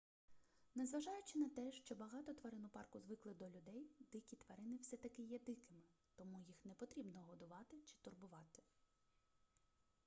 [0.75, 5.21] незважаючи на те що багато тварин у парку звикли до людей дикі тварини все таки
[5.23, 5.81] є дикими
[6.15, 8.63] тому їх не потрібно годувати чи турбувати